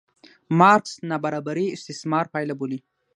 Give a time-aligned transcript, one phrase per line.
[0.59, 2.79] مارکس نابرابري استثمار پایله بولي.